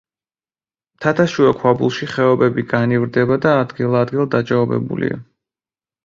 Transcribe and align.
მთათაშუა 0.99 1.51
ქვაბულებში 1.57 2.07
ხეობები 2.13 2.63
განივრდება 2.71 3.37
და 3.43 3.51
ადგილ-ადგილ 3.65 4.25
დაჭაობებულია. 4.37 5.21